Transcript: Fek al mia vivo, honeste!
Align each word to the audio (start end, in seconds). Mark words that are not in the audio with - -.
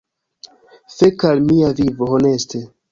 Fek 0.95 1.27
al 1.31 1.45
mia 1.51 1.71
vivo, 1.83 2.13
honeste! 2.19 2.69